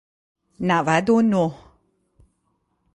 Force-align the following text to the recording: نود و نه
نود 0.59 1.09
و 1.09 1.21
نه 1.21 1.53